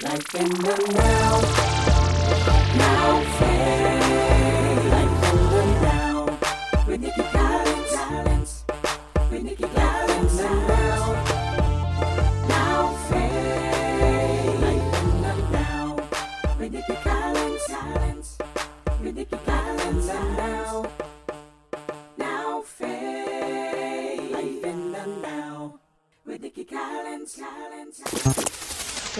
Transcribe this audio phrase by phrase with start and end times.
[0.00, 1.40] Life in the now.
[2.76, 4.84] Now phase.
[4.92, 6.38] Life in the now.
[6.86, 8.64] With Nikki Collins.
[9.28, 11.14] With Nikki Collins now.
[12.48, 14.60] Now phase.
[14.60, 15.96] Life in the now.
[16.60, 17.66] With Nikki Collins.
[19.02, 20.86] With Nikki Collins now.
[22.16, 24.30] Now phase.
[24.30, 25.80] Life in the now.
[26.24, 27.36] With Nikki Collins.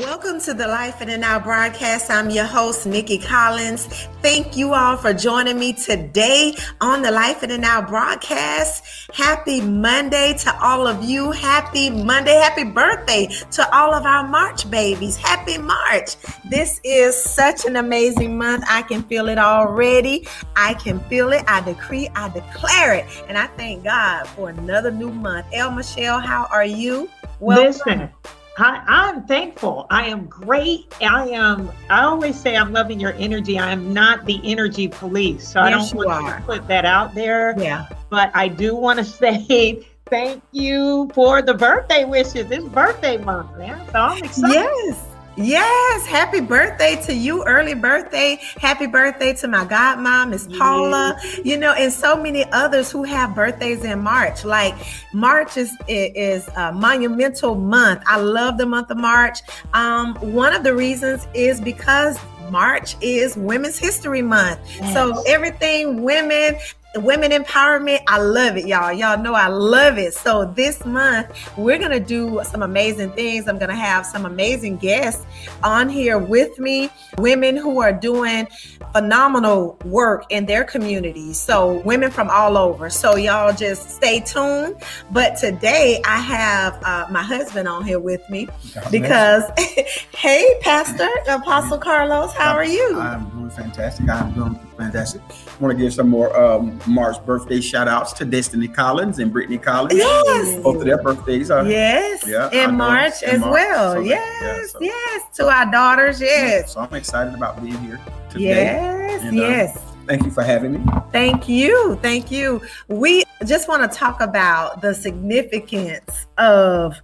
[0.03, 2.09] Welcome to the Life the Now broadcast.
[2.09, 3.87] I'm your host, Nikki Collins.
[4.23, 9.11] Thank you all for joining me today on the Life the Now broadcast.
[9.13, 11.33] Happy Monday to all of you.
[11.33, 12.35] Happy Monday.
[12.35, 15.17] Happy birthday to all of our March babies.
[15.17, 16.15] Happy March.
[16.49, 18.63] This is such an amazing month.
[18.69, 20.29] I can feel it already.
[20.55, 21.43] I can feel it.
[21.49, 23.05] I decree, I declare it.
[23.27, 25.47] And I thank God for another new month.
[25.53, 27.11] El Michelle, how are you?
[27.41, 28.11] Listen,
[28.59, 29.87] I, I'm thankful.
[29.89, 30.93] I am great.
[31.01, 31.71] I am.
[31.89, 33.59] I always say I'm loving your energy.
[33.59, 36.41] I am not the energy police, so I don't want are.
[36.41, 37.55] to put that out there.
[37.57, 37.87] Yeah.
[38.11, 42.51] But I do want to say thank you for the birthday wishes.
[42.51, 43.87] It's birthday month, man.
[43.93, 44.55] So I'm excited.
[44.55, 45.08] Yes.
[45.39, 46.07] Yes.
[46.07, 47.45] Happy birthday to you.
[47.45, 48.41] Early birthday.
[48.59, 51.17] Happy birthday to my godmom, Miss Paula.
[51.45, 54.45] You know, and so many others who have birthdays in March.
[54.45, 54.75] Like
[55.13, 58.03] March is is a monumental month.
[58.07, 59.39] I love the month of March.
[59.75, 62.19] Um, one of the reasons is because
[62.51, 64.61] March is Women's History Month.
[64.93, 66.57] So everything women
[66.97, 68.93] women empowerment i love it y'all.
[68.93, 70.15] Y'all know i love it.
[70.15, 73.47] So this month we're gonna do some amazing things.
[73.47, 75.27] I'm gonna have some amazing guests
[75.63, 78.49] on here with me women who are doing
[78.93, 82.89] phenomenal work in their communities so women from all over.
[82.89, 84.77] So y'all just stay tuned.
[85.11, 88.49] But today i have uh, my husband on here with me
[88.91, 89.45] because
[90.13, 92.99] hey pastor apostle carlos how are you?
[92.99, 94.09] I'm doing fantastic.
[94.09, 95.21] I'm doing fantastic.
[95.31, 99.33] I want to give some more um, March birthday shout outs to Destiny Collins and
[99.33, 99.95] Brittany Collins.
[99.95, 101.67] yes Both of their birthdays are.
[101.67, 103.93] Yes, Yeah, in March as March, well.
[103.95, 106.21] so that- yes, yeah, so- yes, to our daughters.
[106.21, 108.01] Yes, So I'm excited about being here
[108.31, 108.45] today.
[108.45, 109.79] yes, And, uh, yes.
[110.07, 110.81] Thank you for having me.
[111.13, 112.63] Thank you, thank you.
[112.89, 116.95] We just want to talk about the significance of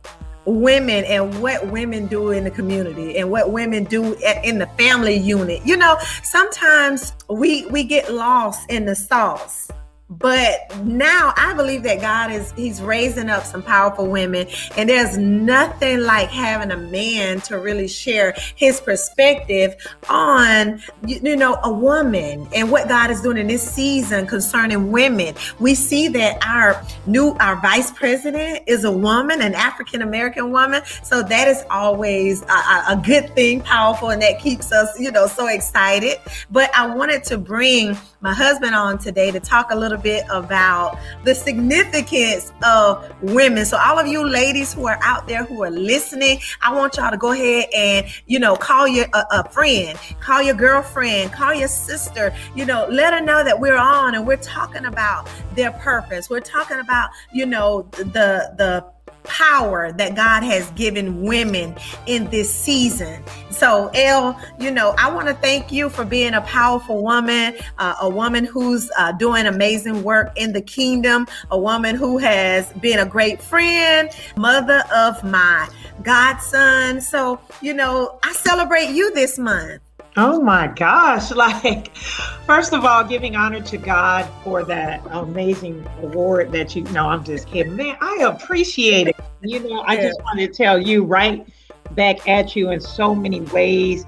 [0.47, 5.17] women and what women do in the community and what women do in the family
[5.17, 5.63] unit.
[5.65, 9.71] You know, sometimes we we get lost in the sauce.
[10.19, 15.17] But now I believe that God is He's raising up some powerful women, and there's
[15.17, 19.75] nothing like having a man to really share his perspective
[20.09, 25.35] on you, know a woman and what God is doing in this season concerning women.
[25.59, 30.83] We see that our new our vice president is a woman, an African American woman,
[31.03, 35.27] so that is always a, a good thing, powerful, and that keeps us you know
[35.27, 36.19] so excited.
[36.51, 40.99] But I wanted to bring my husband on today to talk a little bit about
[41.25, 43.65] the significance of women.
[43.65, 47.11] So all of you ladies who are out there who are listening, I want y'all
[47.11, 51.55] to go ahead and you know call your a, a friend, call your girlfriend, call
[51.55, 52.33] your sister.
[52.55, 56.31] You know, let her know that we're on and we're talking about their purpose.
[56.31, 58.85] We're talking about you know the the
[59.25, 61.75] power that God has given women
[62.07, 63.23] in this season.
[63.51, 67.97] So, El, you know, I want to thank you for being a powerful woman, uh,
[68.01, 72.99] a woman who's uh, doing amazing work in the kingdom, a woman who has been
[72.99, 75.69] a great friend, mother of my
[76.03, 77.01] godson.
[77.01, 79.81] So, you know, I celebrate you this month.
[80.17, 81.31] Oh my gosh.
[81.35, 81.97] Like,
[82.47, 87.25] first of all, giving honor to God for that amazing award that you know, I'm
[87.25, 87.77] just kidding.
[87.77, 89.17] Man, I appreciate it.
[89.43, 91.47] You know, I just want to tell you right
[91.93, 94.05] back at you in so many ways.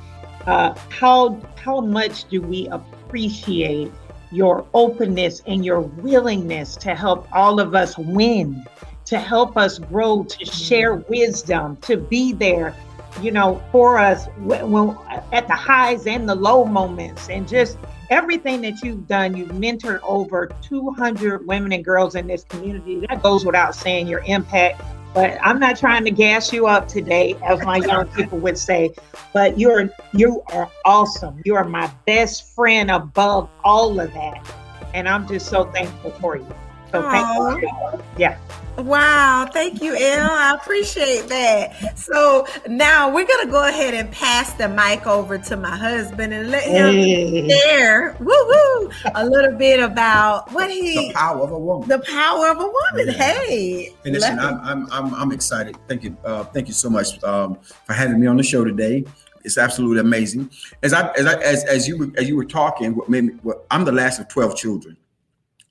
[0.46, 3.90] Uh, how how much do we appreciate
[4.30, 8.64] your openness and your willingness to help all of us win,
[9.04, 12.74] to help us grow, to share wisdom, to be there
[13.20, 14.96] you know, for us when, when
[15.32, 17.78] at the highs and the low moments, and just
[18.10, 19.36] everything that you've done.
[19.36, 23.04] You've mentored over 200 women and girls in this community.
[23.08, 24.82] That goes without saying your impact.
[25.14, 28.90] But I'm not trying to gas you up today, as my young people would say.
[29.32, 31.40] But you're you are awesome.
[31.44, 34.54] You are my best friend above all of that,
[34.92, 36.54] and I'm just so thankful for you.
[36.92, 38.02] So thank you.
[38.18, 38.38] Yeah.
[38.78, 40.30] Wow, thank you, El.
[40.30, 41.98] I appreciate that.
[41.98, 46.50] So now we're gonna go ahead and pass the mic over to my husband and
[46.50, 47.48] let him Hey.
[47.48, 51.88] share, woo woo, a little bit about what he The power of a woman.
[51.88, 53.06] the power of a woman.
[53.06, 53.12] Yeah.
[53.12, 55.76] Hey, And listen, I'm, I'm, I'm, I'm excited.
[55.88, 56.16] Thank you.
[56.24, 59.04] Uh, thank you so much um, for having me on the show today.
[59.44, 60.50] it's absolutely amazing.
[60.82, 63.32] As I as I as, as you were as you were talking, what made me,
[63.42, 64.96] what, I'm the last of twelve children,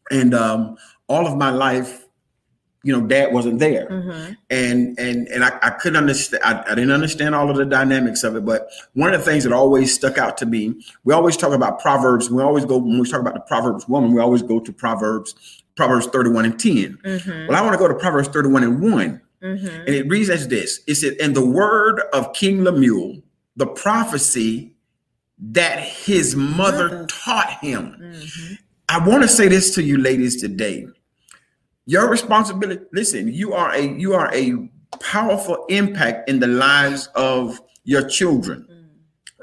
[0.09, 2.04] and um, all of my life,
[2.85, 4.37] you know, dad wasn't there, Mhm.
[4.51, 6.43] and and and I, I couldn't understand.
[6.43, 8.45] I, I didn't understand all of the dynamics of it.
[8.45, 11.79] But one of the things that always stuck out to me, we always talk about
[11.79, 12.29] proverbs.
[12.29, 14.13] We always go when we talk about the proverbs woman.
[14.13, 15.33] We always go to proverbs,
[15.75, 16.97] Proverbs 31 and 10.
[17.03, 17.47] Mhm.
[17.47, 19.19] Well, I want to go to Proverbs 31 and 1.
[19.43, 19.79] Mhm.
[19.87, 23.23] And it reads as this it said, And the word of King Lemuel,
[23.57, 24.73] the prophecy
[25.53, 27.95] that his mother taught him.
[27.99, 28.57] Mhm.
[28.87, 30.87] I want to say this to you ladies today.
[31.85, 37.61] Your responsibility, listen, you are a you are a powerful impact in the lives of
[37.83, 38.67] your children.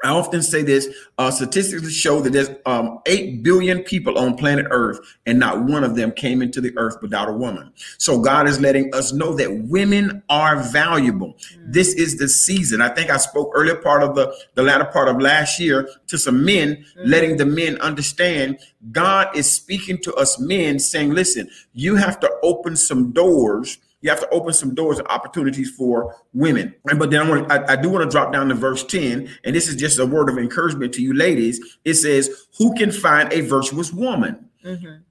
[0.02, 0.88] I often say this:
[1.18, 5.84] uh, statistics show that there's um, eight billion people on planet Earth, and not one
[5.84, 7.72] of them came into the earth without a woman.
[7.98, 11.36] So God is letting us know that women are valuable.
[11.66, 12.80] This is the season.
[12.80, 16.18] I think I spoke earlier part of the the latter part of last year to
[16.18, 18.58] some men, letting the men understand
[18.90, 24.10] God is speaking to us men, saying, "Listen, you have to open some doors." You
[24.10, 26.74] have to open some doors and opportunities for women.
[26.90, 29.28] And but then I want I, I do want to drop down to verse 10,
[29.44, 31.78] and this is just a word of encouragement to you ladies.
[31.84, 34.48] It says, Who can find a virtuous woman?
[34.64, 35.02] Mhm.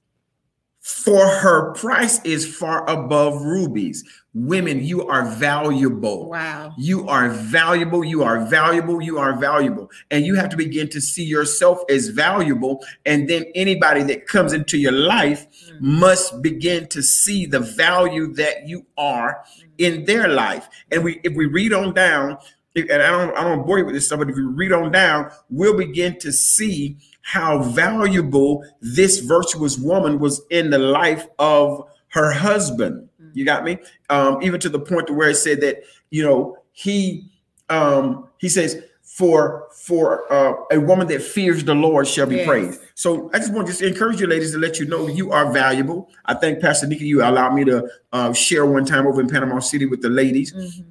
[0.82, 4.04] For her price is far above rubies.
[4.34, 6.28] Women, you are valuable.
[6.28, 6.74] Wow.
[6.76, 8.04] You are valuable.
[8.04, 9.00] You are valuable.
[9.00, 9.92] You are valuable.
[10.10, 12.84] And you have to begin to see yourself as valuable.
[13.06, 15.82] And then anybody that comes into your life mm.
[15.82, 19.70] must begin to see the value that you are mm.
[19.78, 20.68] in their life.
[20.92, 22.40] And we, if we read on down,
[22.76, 24.92] and I don't, I don't bore you with this stuff, but if we read on
[24.92, 31.84] down, we'll begin to see how valuable this virtuous woman was in the life of
[32.10, 33.08] her husband.
[33.34, 33.78] You got me?
[34.10, 37.30] Um, even to the point to where it said that, you know, he
[37.70, 42.48] um he says, for for uh, a woman that fears the Lord shall be Yes.
[42.48, 42.82] praised.
[42.96, 45.52] So I just want to just encourage you, ladies, to let you know you are
[45.54, 46.10] valuable.
[46.26, 49.60] I think Pastor Nikki, you allowed me to uh, share one time over in Panama
[49.60, 50.54] City with the ladies.
[50.54, 50.86] Mhm.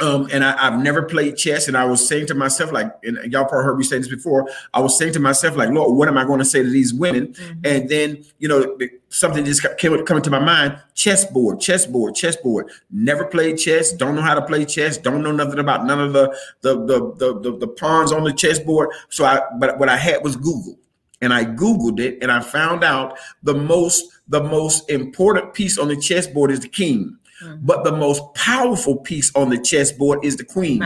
[0.00, 3.16] Um, and I, I've never played chess, and I was saying to myself, like, and
[3.32, 4.48] y'all probably heard me say this before.
[4.74, 6.92] I was saying to myself, like, Lord, what am I going to say to these
[6.92, 7.28] women?
[7.28, 7.60] Mhm.
[7.64, 8.76] And then, you know,
[9.08, 12.70] something just came coming to my mind: chessboard, chessboard, chessboard.
[12.90, 13.92] Never played chess.
[13.92, 14.98] Don't know how to play chess.
[14.98, 18.32] Don't know nothing about none of the the the the, the, the pawns on the
[18.32, 18.90] chessboard.
[19.08, 20.78] So I, but what I had was Google,
[21.20, 25.88] and I googled it, and I found out the most the most important piece on
[25.88, 27.16] the chessboard is the king.
[27.42, 27.58] Mhm.
[27.62, 30.80] But the most powerful piece on the chessboard is the queen.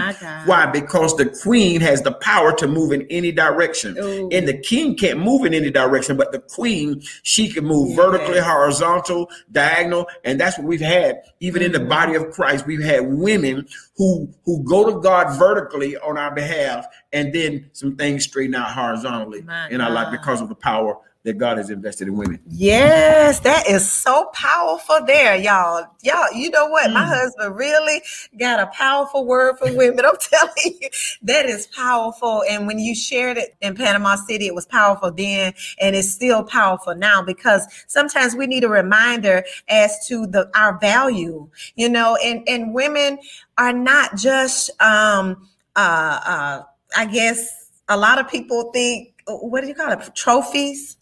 [0.47, 0.67] Why?
[0.67, 3.97] Because the queen has the power to move in any direction.
[3.99, 4.29] Ooh.
[4.33, 7.97] And the king can't move in any direction, but the queen, she can move Yes.
[7.97, 10.07] vertically, horizontal, diagonal.
[10.25, 11.21] And that's what we've had.
[11.41, 11.89] Even in the Mhm.
[11.89, 13.67] body of Christ, we've had women
[13.97, 18.73] who who go to God vertically on our behalf, and then some things straighten out
[18.73, 22.41] horizontally My in our life because of the power that God has invested in women.
[22.49, 25.85] Yes, that is so powerful there, y'all.
[26.03, 26.91] Y'all, you know what?
[26.93, 27.09] My Mm.
[27.09, 28.03] husband really
[28.39, 30.05] got a powerful word for women.
[30.07, 30.89] I'm telling you,
[31.23, 32.43] that is powerful.
[32.49, 36.43] And when you shared it in Panama City, it was powerful then, and it's still
[36.43, 42.17] powerful now because sometimes we need a reminder as to the our value, you know,
[42.25, 43.19] and, and women
[43.59, 46.63] are not just um uh uh
[46.97, 50.15] I guess a lot of people think what do you call it?
[50.15, 50.97] Trophies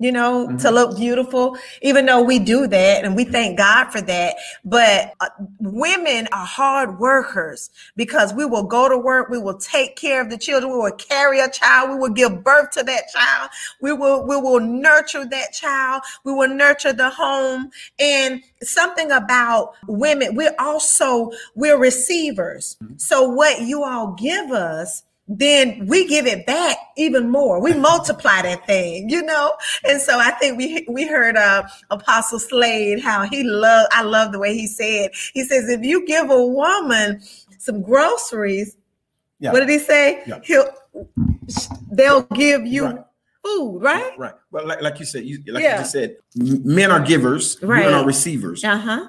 [0.00, 0.74] you know, to Mhm.
[0.74, 4.34] look beautiful, even though we do that and we thank God for that.
[4.64, 5.28] But uh,
[5.60, 10.30] women are hard workers because we will go to work, we will take care of
[10.30, 13.50] the children, we will carry a child, we will give birth to that child,
[13.82, 17.70] we will we will nurture that child, we will nurture the home.
[17.98, 22.78] And something about women, we're also we're receivers.
[22.96, 27.62] So what you all give us then we give it back even more.
[27.62, 29.52] We multiply that thing, you know.
[29.84, 33.88] And so I think we we heard uh, Apostle Slade how he loved.
[33.92, 35.12] I love the way he said.
[35.32, 37.22] He says if you give a woman
[37.58, 38.76] some groceries,
[39.38, 39.52] Yeah.
[39.52, 40.22] what did he say?
[40.26, 40.40] Yeah.
[40.42, 40.68] He'll
[41.92, 43.04] they'll give you Right.
[43.44, 44.12] food, right?
[44.18, 44.34] Right.
[44.50, 45.76] Well, like, like you said, you, like Yeah.
[45.76, 47.84] you just said, men are givers, Right.
[47.86, 48.64] women are receivers.
[48.64, 49.08] Uh huh.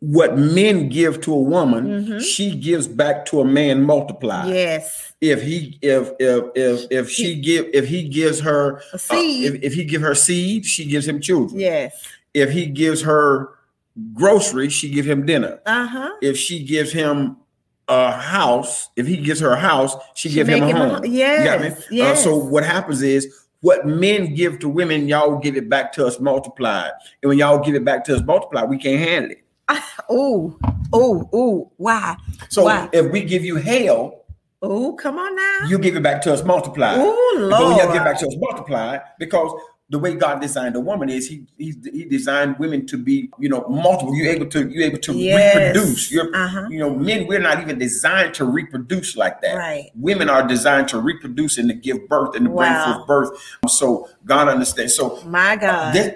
[0.00, 2.22] What men give to a woman, Mhm.
[2.22, 4.48] she gives back to a man multiplied.
[4.48, 5.12] Yes.
[5.20, 9.44] If he if if if if she give if he gives her A uh, seed.
[9.56, 11.60] if, if he give her seed, she gives him children.
[11.60, 11.92] yes.
[12.32, 13.50] If he gives her
[14.14, 15.60] groceries, she give him dinner.
[15.66, 16.10] Uh huh.
[16.22, 17.36] If she gives him
[17.88, 21.04] a house, if he gives her a house, she, give him a home.
[21.04, 21.72] You got me?
[21.90, 22.20] Yes.
[22.20, 23.26] Uh, so what happens is
[23.62, 26.92] what men give to women, y'all give it back to us multiplied.
[27.22, 29.42] And when y'all give it back to us multiplied, we can't handle it.
[30.12, 30.58] Ooh.
[30.92, 32.16] oh, oh, Why?
[32.48, 32.88] So Wow.
[32.92, 34.16] if we give you hell,
[34.62, 35.60] Oh, come on now.
[35.68, 36.98] You give it back to us multiplied.
[37.00, 37.42] Oh, when
[37.78, 37.92] you Lord.
[37.94, 39.50] give back to us multiplied, because
[39.88, 43.48] the way God designed a woman is he he, he designed women to be you
[43.48, 44.14] know multiple.
[44.14, 45.54] You're able to you're able to Yes.
[45.56, 46.12] reproduce.
[46.12, 46.66] You're Uh-huh.
[46.68, 49.56] you know men we're not even designed to reproduce like that.
[49.56, 49.90] Right.
[49.94, 53.30] Women are designed to reproduce and to give birth and to bring forth birth.
[53.68, 54.94] So God understands.
[54.94, 55.94] So My God.
[55.94, 56.14] this,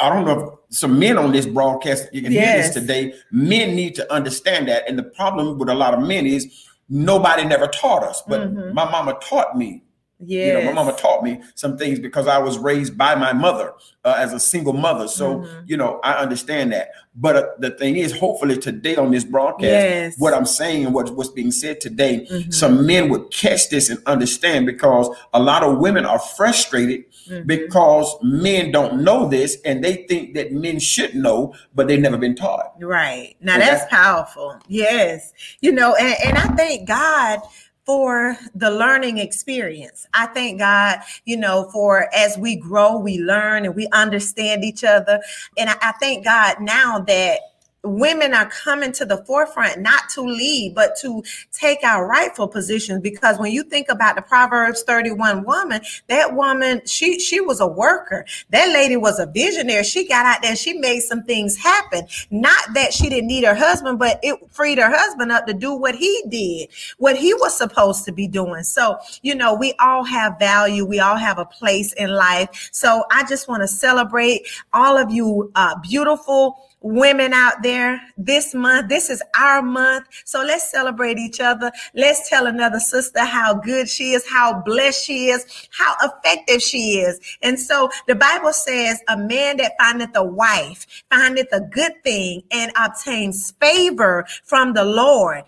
[0.00, 3.14] I don't know if some men on this broadcast you can hear this today.
[3.32, 6.46] Men need to understand that, and the problem with a lot of men is
[6.88, 8.72] nobody never taught us, but Mhm.
[8.72, 9.82] my mama taught me.
[10.20, 13.32] Yeah, You know, my mama taught me some things because I was raised by my
[13.32, 13.72] mother
[14.04, 15.06] uh, as a single mother.
[15.06, 15.48] So, Mhm.
[15.66, 16.88] you know, I understand that.
[17.14, 20.14] But uh, the thing is, hopefully today on this broadcast, Yes.
[20.18, 22.52] what I'm saying and what, what's being said today, Mhm.
[22.52, 27.46] some men would catch this and understand because a lot of women are frustrated Mhm.
[27.46, 32.16] because men don't know this and they think that men should know, but they've never
[32.18, 32.74] been taught.
[32.80, 33.36] Right.
[33.40, 34.56] Now So that's that- powerful.
[34.68, 35.32] Yes.
[35.60, 37.40] You know, and, and I thank God
[37.86, 40.06] for the learning experience.
[40.12, 44.84] I thank God, you know, for as we grow, we learn and we understand each
[44.84, 45.20] other.
[45.56, 47.40] And I, I thank God now that
[47.84, 53.00] women are coming to the forefront not to lead but to take our rightful positions.
[53.00, 57.66] Because when you think about the proverbs 31 woman that woman she she was a
[57.66, 58.24] worker.
[58.50, 59.84] That lady was a visionary.
[59.84, 62.06] She got out there she made some things happen.
[62.30, 65.72] Not that she didn't need her husband but it freed her husband up to do
[65.74, 66.68] what he did
[66.98, 68.64] what he was supposed to be doing.
[68.64, 70.84] So you know we all have value.
[70.84, 72.70] We all have a place in life.
[72.72, 78.54] So i just want to celebrate all of you uh, beautiful women out there this
[78.54, 78.88] month.
[78.88, 80.06] This is our month.
[80.24, 81.72] So let's celebrate each other.
[81.94, 86.98] Let's tell another sister how good she is, how blessed she is, how effective she
[87.00, 87.20] is.
[87.42, 92.42] And so the Bible says, a man that findeth a wife findeth a good thing
[92.50, 95.44] and obtains favor from the Lord.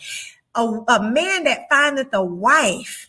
[0.56, 3.08] A, a man that findeth a wife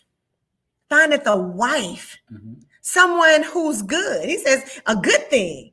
[0.88, 2.52] findeth a wife, mm-hmm.
[2.82, 4.28] someone who's good.
[4.28, 5.71] He says, a good thing.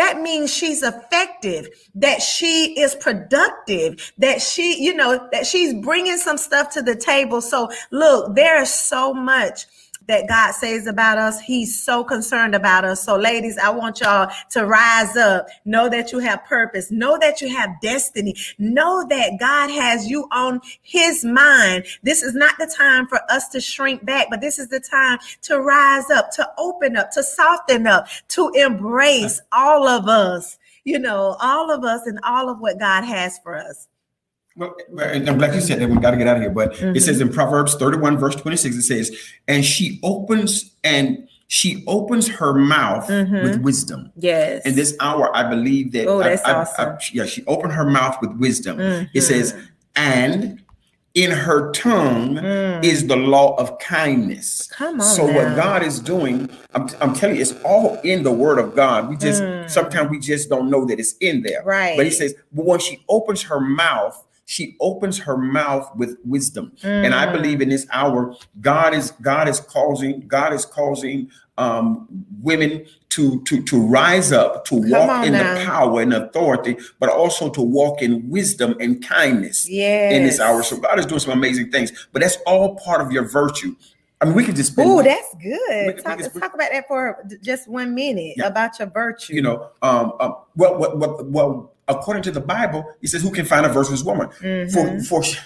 [0.00, 6.16] That means she's effective, that she is productive, that she, you know, that she's bringing
[6.16, 7.42] some stuff to the table.
[7.42, 9.66] So, look, there is so much
[10.10, 11.40] that God says about us.
[11.40, 13.02] He's so concerned about us.
[13.02, 15.46] So, ladies, I want y'all to rise up.
[15.64, 16.90] Know that you have purpose.
[16.90, 18.34] Know that you have destiny.
[18.58, 21.84] Know that God has you on his mind.
[22.02, 25.18] This is not the time for us to shrink back, but this is the time
[25.42, 30.98] to rise up, to open up, to soften up, to embrace all of us, you
[30.98, 33.86] know, all of us and all of what God has for us.
[34.56, 35.88] Well, I'm glad you said that.
[35.88, 36.50] We got to get out of here.
[36.50, 36.96] But Mhm.
[36.96, 39.12] it says in Proverbs 31, verse 26, it says,
[39.48, 43.42] and she opens and she opens her mouth Mhm.
[43.42, 44.12] with wisdom.
[44.16, 44.64] Yes.
[44.66, 46.06] In this hour, I believe that.
[46.06, 46.88] Oh, that's I- awesome.
[46.90, 48.80] I- yeah, she opened her mouth with wisdom.
[49.14, 49.54] It says,
[49.96, 50.60] and
[51.14, 52.84] in her tongue Mm.
[52.84, 54.68] is the law of kindness.
[54.72, 55.06] Come on.
[55.06, 55.56] So what.
[55.56, 59.08] God is doing, I'm, I'm telling you, it's all in the Word of God.
[59.08, 59.68] We just Mm.
[59.68, 61.62] sometimes we just don't know that it's in there.
[61.64, 61.96] Right.
[61.96, 66.72] But He says, but when she opens her mouth, she opens her mouth with wisdom.
[66.82, 67.32] And I Mm.
[67.34, 72.08] believe in this hour, God is God is causing God is causing um,
[72.42, 75.54] women to to to rise up, to walk in now.
[75.54, 80.12] the power and authority, but also to walk in wisdom and kindness yes.
[80.14, 80.64] in this hour.
[80.64, 83.76] So God is doing some amazing things, but that's all part of your virtue.
[84.20, 86.02] I mean, we could just Oh, that's good.
[86.04, 88.48] Talk, talk about that for just one minute Yeah.
[88.48, 89.34] about your virtue.
[89.34, 93.30] you know, um, um, well, well, well, well, according to the Bible, he says, "Who
[93.30, 94.72] can find a virtuous woman?" Mhm.
[94.72, 95.38] For, for,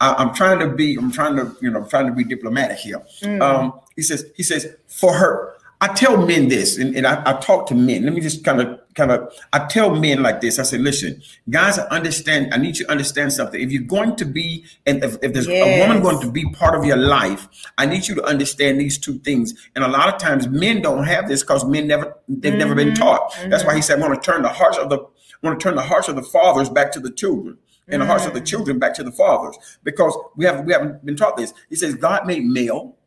[0.00, 2.78] I, I'm trying to be, I'm trying to, you know, I'm trying to be diplomatic
[2.78, 3.02] here.
[3.22, 3.40] Mm.
[3.42, 7.32] Um, he says, he says, for her, I tell men this, and, and I, I
[7.40, 8.04] talk to men.
[8.04, 10.58] Let me just kind of, kind of, I tell men like this.
[10.58, 12.52] I say, listen, guys, I understand.
[12.52, 13.60] I need you to understand something.
[13.60, 16.74] If you're going to be, and if, if there's a woman going to be part
[16.78, 19.54] of your life, I need you to understand these two things.
[19.74, 22.90] And a lot of times, men don't have this because men never, they've never been
[22.90, 23.34] Mhm, taught.
[23.48, 25.62] That's why he said, I want to turn the hearts of the, I want to
[25.64, 27.56] turn the hearts of the fathers back to the children.
[27.90, 28.46] And the hearts of the Mm.
[28.46, 31.54] children back to the fathers, because we have we haven't been taught this.
[31.70, 32.97] He says God made male,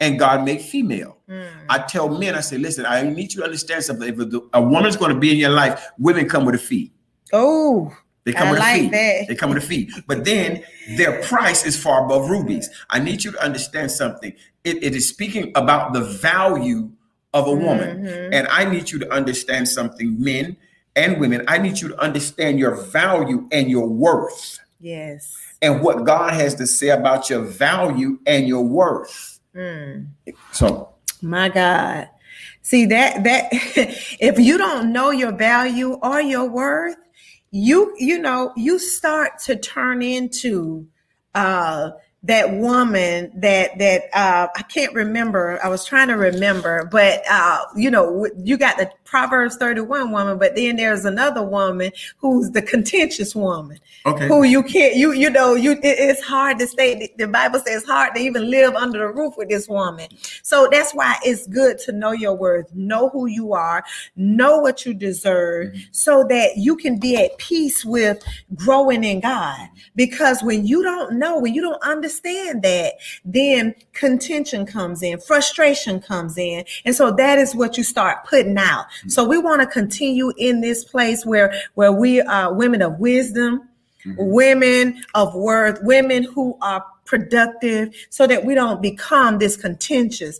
[0.00, 1.18] and God made female.
[1.28, 1.48] Mm.
[1.68, 4.08] I tell men, I say, listen, I need you to understand something.
[4.08, 6.92] If a, a woman's going to be in your life, women come with a fee.
[7.32, 7.92] Oh,
[8.24, 8.88] They come I with a like fee.
[8.90, 9.28] that.
[9.28, 9.90] They come with a fee.
[10.06, 10.62] But then
[10.96, 12.68] their price is far above rubies.
[12.90, 14.32] I need you to understand something.
[14.64, 16.90] It, it is speaking about the value
[17.34, 18.04] of a woman.
[18.04, 18.30] Mhm.
[18.32, 20.56] And I need you to understand something, men
[20.96, 21.44] and women.
[21.48, 25.36] I need you to understand your value and your worth yes.
[25.60, 29.37] and what God has to say about your value and your worth.
[29.54, 30.08] Mm.
[30.52, 32.08] So My God.
[32.62, 36.96] See that that if you don't know your value or your worth,
[37.50, 40.86] you you know, you start to turn into
[41.34, 41.90] uh
[42.24, 45.58] that woman that that uh, I can't remember.
[45.62, 50.36] I was trying to remember, but uh, you know, you got the Proverbs 31 woman,
[50.38, 53.78] but then there's another woman who's the contentious woman.
[54.04, 54.26] Okay.
[54.28, 57.14] Who you can't you you know you it- it's hard to stay.
[57.18, 60.08] The Bible says hard to even live under the roof with this woman.
[60.42, 63.84] So that's why it's good to know your worth, know who you are,
[64.16, 68.22] know what you deserve, so that you can be at peace with
[68.54, 69.68] growing in God.
[69.94, 72.94] Because when you don't know, when you don't understand that,
[73.24, 76.64] then contention comes in, frustration comes in.
[76.84, 78.86] And so that is what you start putting out.
[78.86, 79.08] Mm-hmm.
[79.10, 83.68] So we want to continue in this place where where we are women of wisdom,
[84.04, 84.14] mm-hmm.
[84.16, 90.38] women of worth, women who are productive so that we don't become this contentious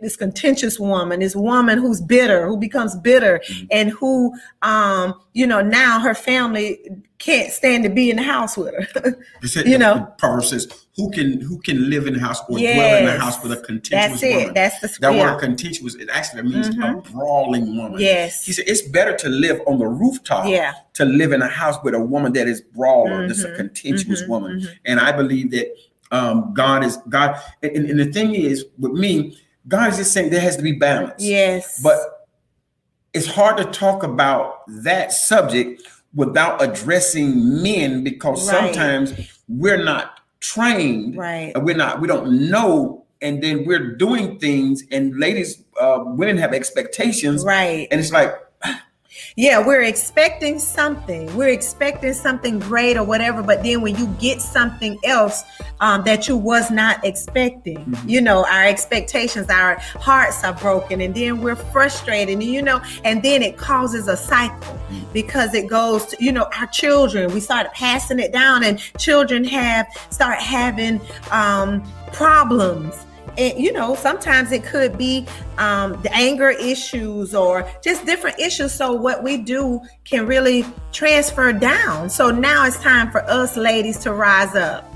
[0.00, 5.60] this contentious woman this woman who's bitter who becomes bitter and who um you know
[5.60, 6.78] now her family
[7.18, 9.94] can't stand to be in the house with her You said You the- know.
[9.94, 13.18] the Proverbs says, "Who can who can live in the house or dwell in the
[13.18, 15.32] house with a contentious that's it woman?" that's the that yeah.
[15.32, 16.98] word contentious it actually means Mhm.
[16.98, 18.00] a brawling woman.
[18.00, 21.48] yes He said it's better to live on the rooftop yeah to live in a
[21.48, 24.60] house with a woman that is brawler, that's a contentious mhm, woman.
[24.60, 24.68] mhm.
[24.84, 25.68] And I believe that
[26.10, 27.36] um, God is God.
[27.62, 30.72] And- and the thing is with me, God is just saying there has to be
[30.72, 31.22] balance.
[31.22, 31.80] yes.
[31.82, 31.98] But
[33.12, 35.82] it's hard to talk about that subject
[36.14, 38.74] without addressing men because Right.
[38.74, 39.12] sometimes
[39.48, 41.16] we're not trained.
[41.16, 41.52] Right.
[41.54, 46.38] And we're not we don't know and then we're doing things and ladies uh women
[46.38, 47.44] have expectations.
[47.44, 47.86] Right.
[47.90, 48.34] And it's like
[49.34, 51.34] Yeah, we're expecting something.
[51.34, 55.42] We're expecting something great or whatever, but then when you get something else
[55.80, 58.08] um, that you was not expecting, Mhm.
[58.08, 62.80] you know, our expectations, our hearts are broken, and then we're frustrated, and you know,
[63.04, 64.78] and then it causes a cycle
[65.14, 67.32] because it goes to, you know, our children.
[67.32, 73.06] We started passing it down, and children have start having um, problems
[73.38, 75.26] and you know sometimes it could be
[75.58, 78.72] um, the anger issues or just different issues.
[78.72, 82.10] So what we do can really transfer down.
[82.10, 84.88] So now it's time for us ladies to rise up.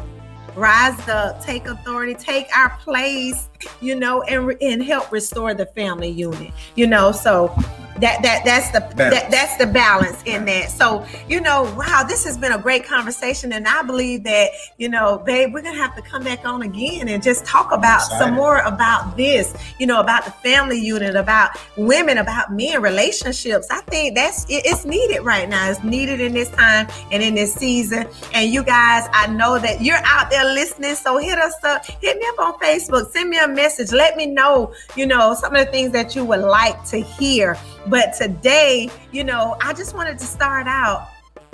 [0.54, 3.50] Rise up take authority take our place
[3.82, 7.12] you know and, and help restore the family unit you know.
[7.12, 7.54] So
[8.00, 9.30] that that that's the that, Balance.
[9.30, 10.70] that's the balance in that.
[10.70, 14.88] So you know wow this has been a great conversation and i believe that you
[14.88, 18.34] know babe we're gonna have to come back on again and just talk about some
[18.34, 23.68] more about this you know about the family unit about women about men relationships.
[23.70, 25.70] I think that's it, it's needed right now.
[25.70, 28.06] It's needed in this time and in this season.
[28.34, 31.86] And you guys i know that you're out there listening so hit us up.
[31.86, 33.10] Hit me up on facebook.
[33.10, 33.92] Send me a message.
[33.92, 37.56] Let me know you know some of the things that you would like to hear
[37.88, 41.08] but today you know i just wanted to start out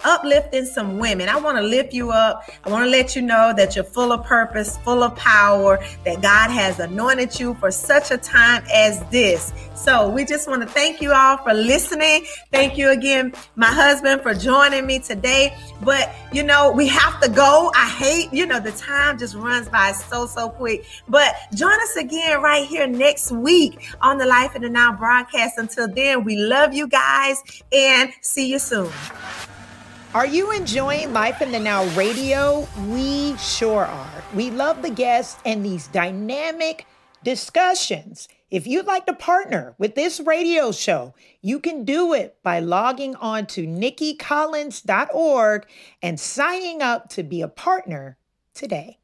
[0.05, 1.29] uplifting some women.
[1.29, 2.49] I want to lift you up.
[2.65, 6.23] I want to let you know that you're full of purpose, full of power, that
[6.23, 9.53] God has anointed you for such a time as this.
[9.75, 12.25] So we just want to thank you all for listening.
[12.53, 15.57] Thank you again, my husband, for joining me today.
[15.83, 17.71] But you know, we have to go.
[17.75, 20.85] I hate, you know, the time just runs by so, so quick.
[21.09, 25.59] But join us again right here next week on the Life in the Now broadcast.
[25.59, 28.91] Until then, we love you guys and see you soon.
[30.15, 32.69] Are you enjoying Life in the Now radio?
[32.89, 34.23] We sure are.
[34.35, 36.87] We love the guests and these dynamic
[37.25, 38.29] discussions.
[38.51, 43.17] If you'd like to partner with this radio show, you can do it by logging
[43.17, 45.67] on to nikkicollins.org
[46.03, 48.19] and signing up to be a partner
[48.53, 48.99] today.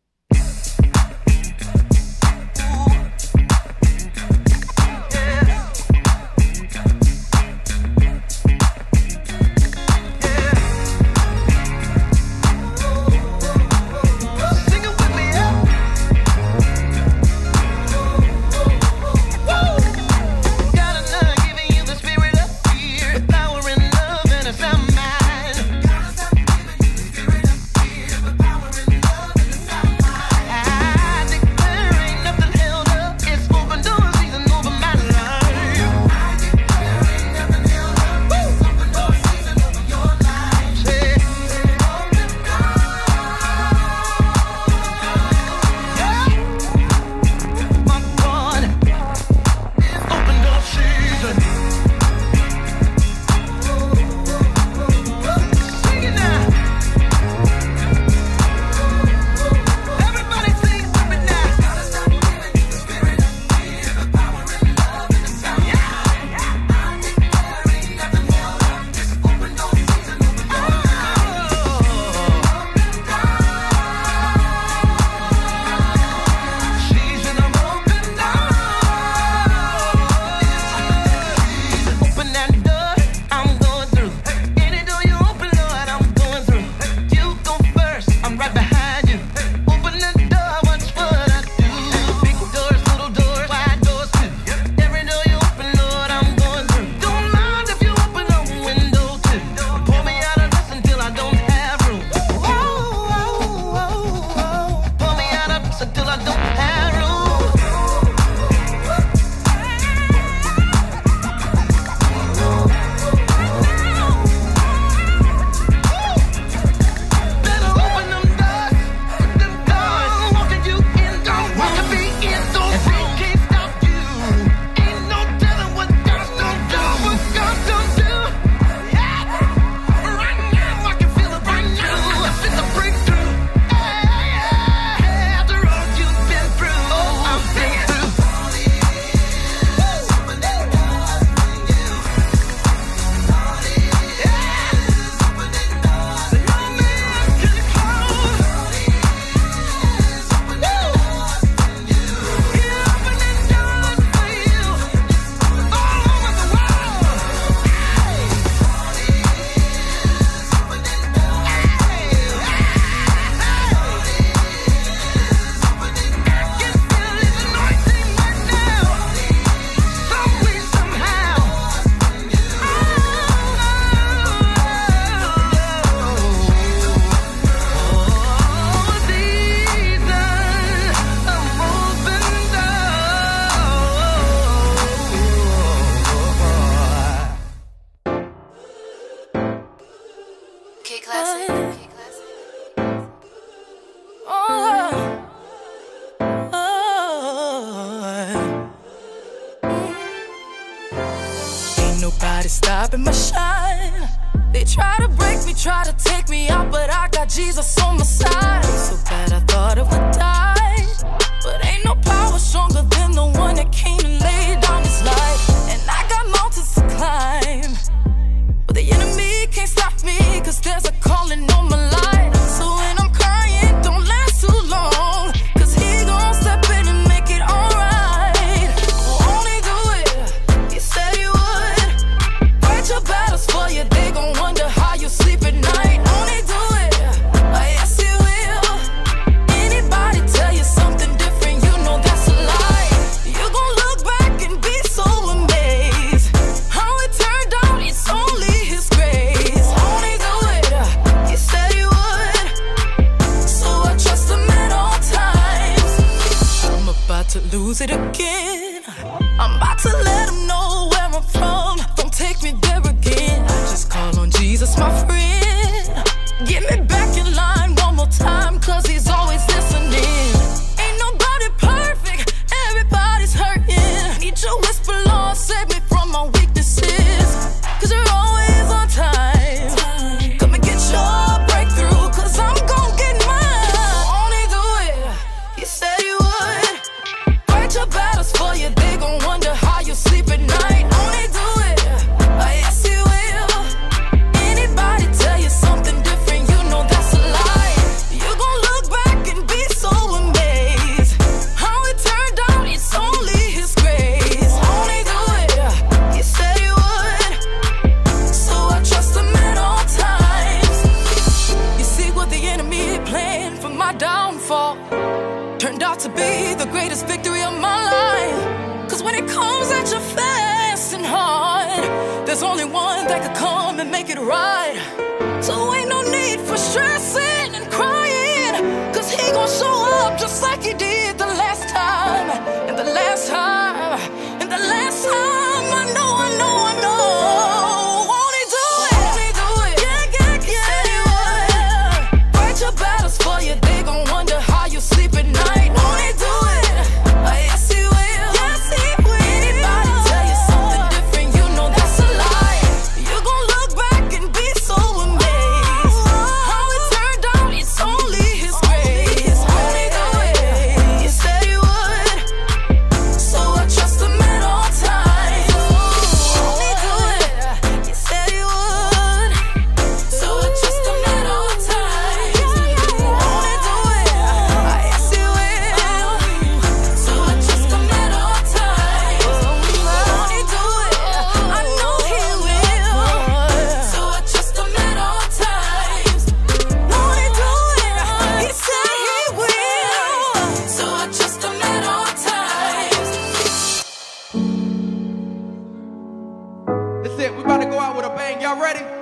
[397.59, 398.41] about to go out with a bang.
[398.41, 398.98] Y'all ready?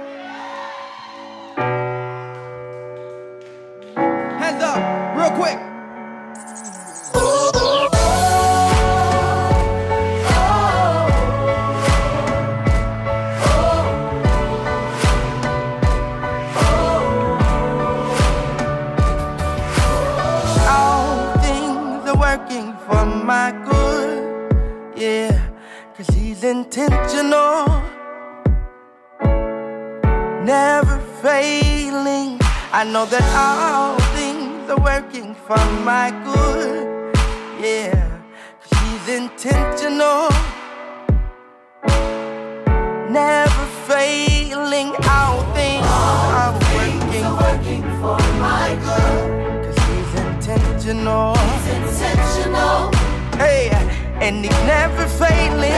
[54.88, 55.72] never failing.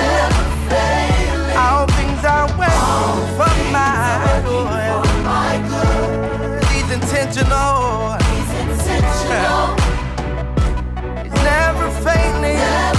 [1.57, 4.39] All things are well for my
[5.69, 6.65] good.
[6.65, 8.19] He's intentional.
[8.29, 9.77] He's intentional.
[11.23, 12.98] He's never failing.